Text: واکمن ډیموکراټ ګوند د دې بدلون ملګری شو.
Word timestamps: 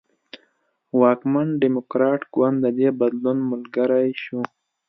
واکمن 0.99 1.47
ډیموکراټ 1.61 2.21
ګوند 2.35 2.57
د 2.61 2.67
دې 2.77 2.89
بدلون 2.99 3.37
ملګری 3.51 4.09
شو. 4.23 4.41